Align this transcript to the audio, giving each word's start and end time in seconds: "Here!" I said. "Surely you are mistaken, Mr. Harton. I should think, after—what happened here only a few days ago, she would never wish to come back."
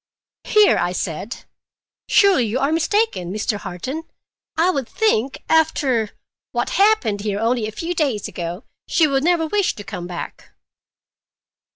"Here!" 0.45 0.79
I 0.79 0.93
said. 0.93 1.45
"Surely 2.07 2.47
you 2.47 2.57
are 2.57 2.71
mistaken, 2.71 3.31
Mr. 3.31 3.57
Harton. 3.59 4.01
I 4.57 4.71
should 4.73 4.89
think, 4.89 5.43
after—what 5.47 6.69
happened 6.71 7.21
here 7.21 7.39
only 7.39 7.67
a 7.67 7.71
few 7.71 7.93
days 7.93 8.27
ago, 8.27 8.63
she 8.87 9.05
would 9.05 9.23
never 9.23 9.45
wish 9.45 9.75
to 9.75 9.83
come 9.83 10.07
back." 10.07 10.53